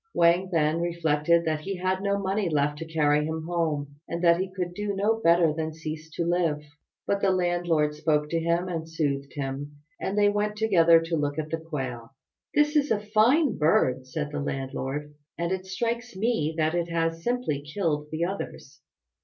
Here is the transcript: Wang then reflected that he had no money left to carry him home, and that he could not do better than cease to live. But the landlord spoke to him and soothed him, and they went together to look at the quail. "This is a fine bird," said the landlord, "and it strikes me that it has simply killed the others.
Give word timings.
Wang 0.15 0.49
then 0.51 0.79
reflected 0.81 1.45
that 1.45 1.59
he 1.61 1.75
had 1.77 2.01
no 2.01 2.17
money 2.17 2.49
left 2.49 2.79
to 2.79 2.87
carry 2.91 3.23
him 3.23 3.43
home, 3.45 3.97
and 4.07 4.23
that 4.23 4.39
he 4.39 4.51
could 4.51 4.69
not 4.75 4.75
do 4.75 5.21
better 5.23 5.53
than 5.53 5.71
cease 5.75 6.09
to 6.15 6.25
live. 6.25 6.63
But 7.05 7.21
the 7.21 7.29
landlord 7.29 7.93
spoke 7.93 8.27
to 8.31 8.39
him 8.39 8.67
and 8.67 8.89
soothed 8.89 9.33
him, 9.35 9.75
and 9.99 10.17
they 10.17 10.27
went 10.27 10.55
together 10.55 10.99
to 11.01 11.15
look 11.15 11.37
at 11.37 11.51
the 11.51 11.59
quail. 11.59 12.15
"This 12.55 12.75
is 12.75 12.89
a 12.89 12.99
fine 12.99 13.59
bird," 13.59 14.07
said 14.07 14.31
the 14.31 14.41
landlord, 14.41 15.13
"and 15.37 15.51
it 15.51 15.67
strikes 15.67 16.15
me 16.15 16.55
that 16.57 16.73
it 16.73 16.89
has 16.89 17.23
simply 17.23 17.61
killed 17.61 18.07
the 18.11 18.25
others. 18.25 18.81